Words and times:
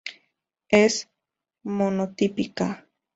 Es 0.69 1.11
monotípica. 1.61 2.87